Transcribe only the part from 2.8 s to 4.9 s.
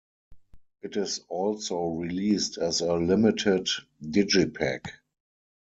a limited digipak.